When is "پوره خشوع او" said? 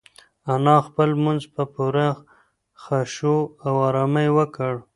1.73-3.73